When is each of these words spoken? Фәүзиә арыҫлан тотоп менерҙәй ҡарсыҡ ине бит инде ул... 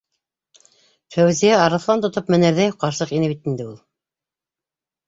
Фәүзиә 1.15 1.59
арыҫлан 1.65 2.03
тотоп 2.07 2.33
менерҙәй 2.37 2.75
ҡарсыҡ 2.87 3.17
ине 3.21 3.31
бит 3.37 3.49
инде 3.53 3.71
ул... 3.71 3.79